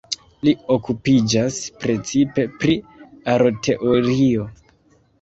[0.47, 2.81] Li okupiĝas precipe pri
[3.37, 4.53] Aroteorio.